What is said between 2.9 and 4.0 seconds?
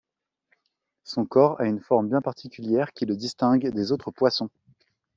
qui le distingue des